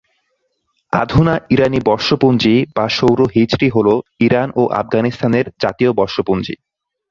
অধুনা 0.93 1.35
ইরানি 1.49 1.79
বর্ষপঞ্জী 1.85 2.55
বা 2.75 2.85
সৌর 2.89 3.19
হিজরি 3.35 3.67
হল 3.69 3.87
ইরান 4.19 4.49
ও 4.55 4.63
আফগানিস্তানের 4.81 5.45
জাতীয় 5.59 5.91
বর্ষপঞ্জী। 5.93 6.55